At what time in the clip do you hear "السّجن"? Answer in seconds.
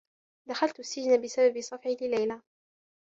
0.79-1.21